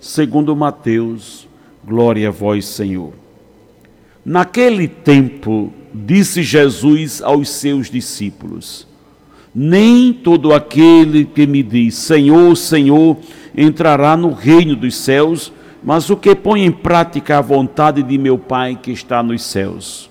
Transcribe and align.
segundo 0.00 0.54
Mateus. 0.54 1.48
Glória 1.84 2.28
a 2.28 2.30
vós, 2.30 2.66
Senhor. 2.66 3.12
Naquele 4.24 4.86
tempo, 4.86 5.72
disse 5.92 6.42
Jesus 6.42 7.22
aos 7.22 7.48
seus 7.48 7.90
discípulos: 7.90 8.86
Nem 9.54 10.12
todo 10.12 10.52
aquele 10.52 11.24
que 11.24 11.46
me 11.46 11.62
diz 11.62 11.94
Senhor, 11.94 12.54
Senhor, 12.56 13.16
entrará 13.56 14.16
no 14.16 14.32
reino 14.32 14.76
dos 14.76 14.96
céus, 14.96 15.52
mas 15.82 16.10
o 16.10 16.16
que 16.16 16.34
põe 16.34 16.64
em 16.64 16.70
prática 16.70 17.38
a 17.38 17.42
vontade 17.42 18.02
de 18.02 18.18
meu 18.18 18.38
Pai 18.38 18.78
que 18.80 18.90
está 18.90 19.22
nos 19.22 19.42
céus. 19.42 20.10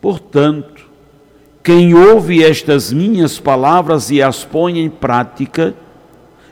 Portanto, 0.00 0.88
quem 1.62 1.92
ouve 1.92 2.42
estas 2.42 2.90
minhas 2.90 3.38
palavras 3.38 4.10
e 4.10 4.22
as 4.22 4.44
põe 4.44 4.78
em 4.78 4.88
prática 4.88 5.74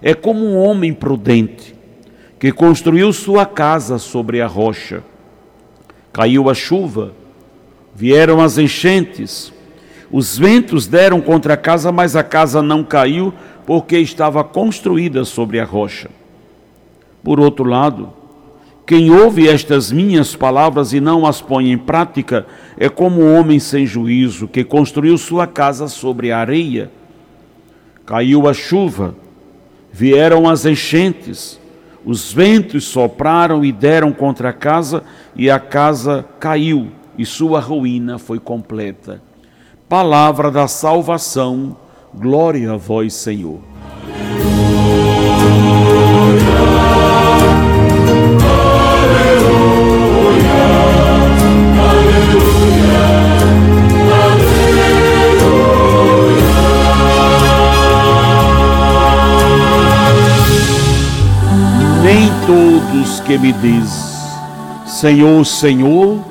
é 0.03 0.13
como 0.13 0.45
um 0.45 0.59
homem 0.59 0.93
prudente 0.93 1.78
que 2.39 2.53
construiu 2.53 3.13
sua 3.13 3.45
casa 3.45 3.99
sobre 3.99 4.41
a 4.41 4.47
rocha. 4.47 5.03
Caiu 6.13 6.49
a 6.49 6.55
chuva, 6.55 7.13
vieram 7.95 8.41
as 8.41 8.59
enchentes, 8.59 9.53
os 10.11 10.39
ventos 10.39 10.87
deram 10.87 11.21
contra 11.21 11.55
a 11.55 11.57
casa, 11.57 11.93
mas 11.93 12.17
a 12.17 12.23
casa 12.23 12.63
não 12.63 12.83
caiu 12.83 13.33
porque 13.67 13.99
estava 13.99 14.43
construída 14.43 15.25
sobre 15.25 15.61
a 15.61 15.65
rocha. 15.65 16.09
Por 17.23 17.39
outro 17.39 17.65
lado, 17.65 18.13
quem 18.87 19.11
ouve 19.11 19.47
estas 19.47 19.93
minhas 19.93 20.35
palavras 20.35 20.95
e 20.95 21.01
não 21.01 21.27
as 21.27 21.43
põe 21.43 21.71
em 21.71 21.77
prática 21.77 22.47
é 22.79 22.89
como 22.89 23.21
um 23.21 23.39
homem 23.39 23.59
sem 23.59 23.85
juízo 23.85 24.49
que 24.49 24.65
construiu 24.65 25.19
sua 25.19 25.47
casa 25.47 25.89
sobre 25.89 26.33
a 26.33 26.39
areia. 26.39 26.91
Caiu 28.07 28.49
a 28.49 28.55
chuva, 28.55 29.15
vieram 29.93 30.49
as 30.49 30.65
enchentes, 30.65 31.61
os 32.09 32.33
ventos 32.33 32.85
sopraram 32.85 33.63
e 33.63 33.71
deram 33.71 34.15
contra 34.15 34.49
a 34.49 34.53
casa, 34.55 35.03
e 35.37 35.51
a 35.51 35.61
casa 35.61 36.25
caiu, 36.41 36.91
e 37.19 37.27
sua 37.27 37.61
ruína 37.61 38.19
foi 38.19 38.39
completa. 38.39 39.21
Palavra 39.91 40.51
da 40.51 40.67
salvação, 40.67 41.77
glória 42.15 42.73
a 42.73 42.77
vós, 42.79 43.13
Senhor. 43.13 43.61
Todos 62.47 63.21
que 63.21 63.39
me 63.39 63.53
diz 63.53 64.19
Senhor, 64.87 65.45
Senhor, 65.45 66.25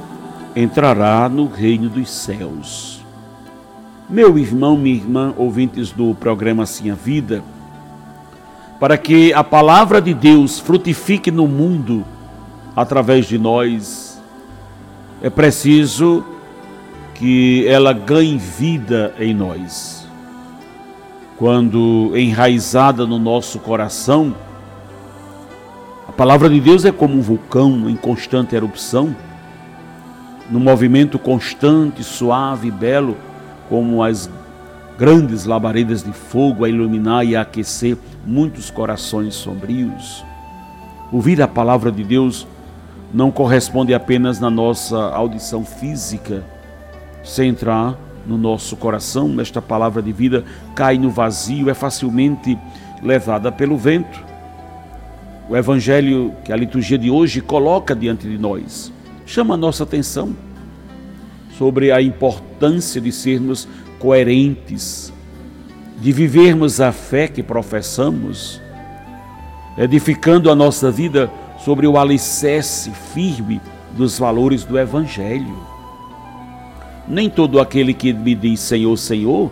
entrará 0.55 1.29
no 1.29 1.47
reino 1.47 1.89
dos 1.89 2.09
céus. 2.09 3.01
Meu 4.09 4.37
irmão, 4.37 4.75
minha 4.75 4.95
irmã, 4.95 5.33
ouvintes 5.37 5.91
do 5.91 6.15
programa 6.15 6.63
Assim 6.63 6.89
a 6.89 6.95
Vida, 6.95 7.43
para 8.79 8.97
que 8.97 9.31
a 9.33 9.43
palavra 9.43 10.01
de 10.01 10.13
Deus 10.13 10.59
frutifique 10.59 11.29
no 11.29 11.47
mundo 11.47 12.03
através 12.75 13.25
de 13.25 13.37
nós, 13.37 14.21
é 15.21 15.29
preciso 15.29 16.23
que 17.15 17.67
ela 17.67 17.91
ganhe 17.91 18.37
vida 18.37 19.13
em 19.19 19.33
nós. 19.33 20.07
Quando 21.37 22.11
enraizada 22.15 23.05
no 23.05 23.17
nosso 23.17 23.59
coração, 23.59 24.35
palavra 26.17 26.49
de 26.49 26.59
Deus 26.59 26.83
é 26.83 26.91
como 26.91 27.13
um 27.13 27.21
vulcão 27.21 27.87
em 27.87 27.95
constante 27.95 28.55
erupção, 28.55 29.15
num 30.49 30.59
movimento 30.59 31.19
constante, 31.19 32.03
suave 32.03 32.69
e 32.69 32.71
belo, 32.71 33.15
como 33.69 34.01
as 34.01 34.27
grandes 34.97 35.45
labaredas 35.45 36.01
de 36.01 36.11
fogo 36.11 36.65
a 36.65 36.69
iluminar 36.69 37.23
e 37.23 37.35
a 37.35 37.41
aquecer 37.41 37.95
muitos 38.25 38.71
corações 38.71 39.35
sombrios. 39.35 40.25
Ouvir 41.11 41.39
a 41.39 41.47
palavra 41.47 41.91
de 41.91 42.03
Deus 42.03 42.47
não 43.13 43.29
corresponde 43.29 43.93
apenas 43.93 44.39
na 44.39 44.49
nossa 44.49 44.97
audição 44.97 45.63
física, 45.63 46.43
se 47.23 47.45
entrar 47.45 47.95
no 48.25 48.39
nosso 48.39 48.75
coração, 48.75 49.39
esta 49.39 49.61
palavra 49.61 50.01
de 50.01 50.11
vida 50.11 50.43
cai 50.73 50.97
no 50.97 51.11
vazio, 51.11 51.69
é 51.69 51.75
facilmente 51.75 52.57
levada 53.03 53.51
pelo 53.51 53.77
vento. 53.77 54.25
O 55.49 55.55
evangelho 55.55 56.33
que 56.43 56.51
a 56.51 56.57
liturgia 56.57 56.97
de 56.97 57.09
hoje 57.09 57.39
coloca 57.39 57.95
diante 57.95 58.27
de 58.27 58.37
nós 58.37 58.91
chama 59.25 59.53
a 59.53 59.57
nossa 59.57 59.83
atenção 59.83 60.35
sobre 61.57 61.91
a 61.91 62.01
importância 62.01 62.99
de 62.99 63.11
sermos 63.13 63.67
coerentes, 63.97 65.13
de 66.01 66.11
vivermos 66.11 66.81
a 66.81 66.91
fé 66.91 67.29
que 67.29 67.41
professamos, 67.41 68.61
edificando 69.77 70.51
a 70.51 70.55
nossa 70.55 70.91
vida 70.91 71.31
sobre 71.63 71.87
o 71.87 71.97
alicerce 71.97 72.91
firme 72.91 73.61
dos 73.93 74.19
valores 74.19 74.65
do 74.65 74.77
Evangelho. 74.77 75.57
Nem 77.07 77.29
todo 77.29 77.59
aquele 77.61 77.93
que 77.93 78.11
me 78.11 78.35
diz 78.35 78.59
Senhor, 78.59 78.95
Senhor, 78.97 79.49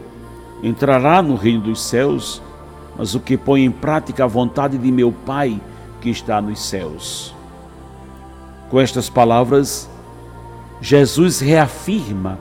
entrará 0.62 1.22
no 1.22 1.35
reino 1.35 1.62
dos 1.62 1.81
céus, 1.83 2.41
mas 2.97 3.16
o 3.16 3.19
que 3.19 3.38
põe 3.38 3.63
em 3.63 3.72
prática 3.72 4.25
a 4.25 4.27
vontade 4.27 4.77
de 4.77 4.91
meu 4.91 5.12
Pai 5.12 5.59
que 6.05 6.11
está 6.11 6.39
nos 6.39 6.59
céus. 6.59 7.33
Com 8.69 8.79
estas 8.79 9.09
palavras, 9.09 9.89
Jesus 10.79 11.39
reafirma 11.39 12.38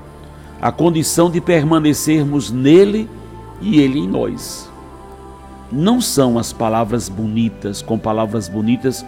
a 0.61 0.71
condição 0.71 1.31
de 1.31 1.41
permanecermos 1.41 2.51
nele 2.51 3.09
e 3.63 3.81
ele 3.81 4.01
em 4.01 4.07
nós. 4.07 4.71
Não 5.73 5.99
são 5.99 6.39
as 6.39 6.53
palavras 6.53 7.09
bonitas, 7.09 7.81
com 7.81 7.99
palavras 7.99 8.51
bonitas, 8.51 9.03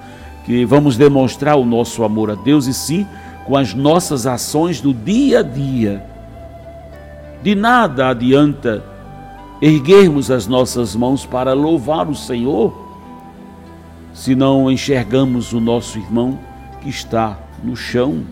que 0.47 0.65
vamos 0.65 0.97
demonstrar 0.97 1.56
o 1.56 1.66
nosso 1.66 2.03
amor 2.03 2.31
a 2.31 2.34
Deus, 2.34 2.66
e 2.66 2.72
sim 2.72 3.06
com 3.45 3.59
as 3.59 3.75
nossas 3.75 4.27
ações 4.27 4.81
do 4.81 4.95
dia 4.95 5.41
a 5.41 5.43
dia. 5.43 6.03
De 7.43 7.55
nada 7.55 8.09
adianta 8.09 8.83
erguermos 9.61 10.31
as 10.31 10.47
nossas 10.47 10.97
mãos 10.97 11.27
para 11.27 11.53
louvar 11.53 12.09
o 12.09 12.15
Senhor 12.15 12.86
se 14.16 14.34
não 14.34 14.71
enxergamos 14.71 15.53
o 15.53 15.60
nosso 15.60 15.99
irmão 15.99 16.38
que 16.81 16.88
está 16.88 17.38
no 17.62 17.77
chão 17.77 18.25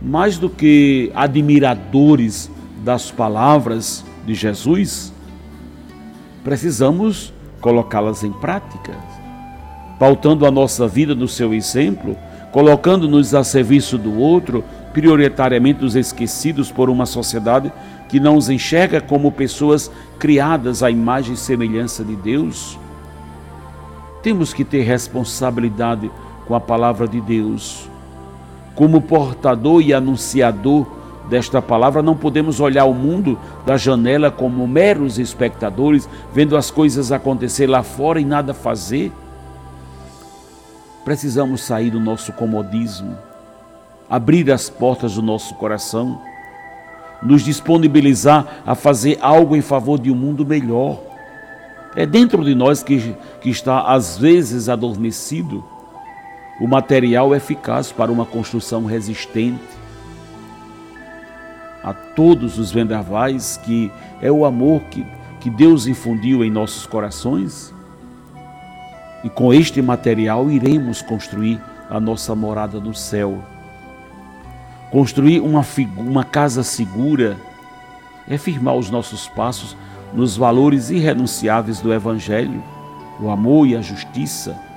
mais 0.00 0.38
do 0.38 0.48
que 0.48 1.10
admiradores 1.12 2.48
das 2.84 3.10
palavras 3.10 4.04
de 4.24 4.34
Jesus, 4.34 5.12
precisamos 6.44 7.32
colocá-las 7.60 8.22
em 8.22 8.30
prática, 8.30 8.94
pautando 9.98 10.46
a 10.46 10.52
nossa 10.52 10.86
vida 10.86 11.16
no 11.16 11.26
seu 11.26 11.52
exemplo, 11.52 12.16
colocando-nos 12.52 13.34
a 13.34 13.42
serviço 13.42 13.98
do 13.98 14.20
outro, 14.20 14.62
prioritariamente 14.92 15.84
os 15.84 15.96
esquecidos 15.96 16.70
por 16.70 16.88
uma 16.88 17.06
sociedade 17.06 17.72
que 18.08 18.20
não 18.20 18.36
os 18.36 18.48
enxerga 18.48 19.00
como 19.00 19.32
pessoas 19.32 19.90
criadas 20.16 20.84
à 20.84 20.90
imagem 20.92 21.34
e 21.34 21.36
semelhança 21.36 22.04
de 22.04 22.14
Deus. 22.14 22.78
Temos 24.28 24.52
que 24.52 24.62
ter 24.62 24.82
responsabilidade 24.82 26.10
com 26.46 26.54
a 26.54 26.60
palavra 26.60 27.08
de 27.08 27.18
Deus 27.18 27.88
como 28.74 29.00
portador 29.00 29.80
e 29.80 29.94
anunciador 29.94 30.86
desta 31.30 31.62
palavra, 31.62 32.02
não 32.02 32.14
podemos 32.14 32.60
olhar 32.60 32.84
o 32.84 32.92
mundo 32.92 33.38
da 33.64 33.78
janela 33.78 34.30
como 34.30 34.68
meros 34.68 35.18
espectadores, 35.18 36.06
vendo 36.30 36.58
as 36.58 36.70
coisas 36.70 37.10
acontecer 37.10 37.66
lá 37.66 37.82
fora 37.82 38.20
e 38.20 38.24
nada 38.26 38.52
fazer. 38.52 39.10
Precisamos 41.06 41.62
sair 41.62 41.90
do 41.90 41.98
nosso 41.98 42.30
comodismo, 42.34 43.16
abrir 44.10 44.52
as 44.52 44.68
portas 44.68 45.14
do 45.14 45.22
nosso 45.22 45.54
coração, 45.54 46.20
nos 47.22 47.42
disponibilizar 47.42 48.60
a 48.66 48.74
fazer 48.74 49.16
algo 49.22 49.56
em 49.56 49.62
favor 49.62 49.98
de 49.98 50.10
um 50.10 50.14
mundo 50.14 50.44
melhor. 50.44 51.07
É 51.98 52.06
dentro 52.06 52.44
de 52.44 52.54
nós 52.54 52.80
que, 52.80 53.12
que 53.40 53.50
está, 53.50 53.80
às 53.80 54.16
vezes, 54.16 54.68
adormecido 54.68 55.64
o 56.60 56.68
material 56.68 57.34
eficaz 57.34 57.90
para 57.90 58.12
uma 58.12 58.24
construção 58.24 58.84
resistente 58.84 59.58
a 61.82 61.92
todos 61.92 62.56
os 62.56 62.70
vendavais, 62.70 63.56
que 63.56 63.90
é 64.22 64.30
o 64.30 64.44
amor 64.44 64.82
que, 64.82 65.04
que 65.40 65.50
Deus 65.50 65.88
infundiu 65.88 66.44
em 66.44 66.50
nossos 66.52 66.86
corações. 66.86 67.74
E 69.24 69.28
com 69.28 69.52
este 69.52 69.82
material 69.82 70.48
iremos 70.52 71.02
construir 71.02 71.60
a 71.90 71.98
nossa 71.98 72.32
morada 72.32 72.78
no 72.78 72.94
céu. 72.94 73.42
Construir 74.92 75.40
uma, 75.40 75.66
uma 75.96 76.22
casa 76.22 76.62
segura 76.62 77.36
é 78.28 78.38
firmar 78.38 78.76
os 78.76 78.88
nossos 78.88 79.26
passos 79.26 79.76
nos 80.12 80.36
valores 80.36 80.90
irrenunciáveis 80.90 81.80
do 81.80 81.92
Evangelho, 81.92 82.62
o 83.20 83.30
amor 83.30 83.66
e 83.66 83.76
a 83.76 83.80
justiça 83.80 84.68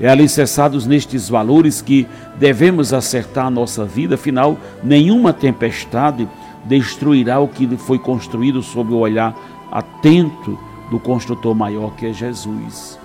é 0.00 0.08
alicerçados 0.08 0.86
nestes 0.86 1.28
valores 1.28 1.82
que 1.82 2.06
devemos 2.38 2.94
acertar 2.94 3.46
a 3.46 3.50
nossa 3.50 3.84
vida, 3.84 4.14
afinal, 4.14 4.56
nenhuma 4.82 5.32
tempestade 5.32 6.26
destruirá 6.64 7.38
o 7.38 7.46
que 7.46 7.76
foi 7.76 7.98
construído 7.98 8.62
sob 8.62 8.94
o 8.94 8.98
olhar 8.98 9.36
atento 9.70 10.58
do 10.90 10.98
construtor 10.98 11.54
maior 11.54 11.94
que 11.96 12.06
é 12.06 12.12
Jesus. 12.14 12.98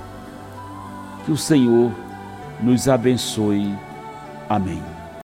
Que 1.26 1.32
o 1.32 1.38
Senhor 1.38 1.92
nos 2.64 2.88
abençoe. 2.88 3.74
Amém. 4.48 4.95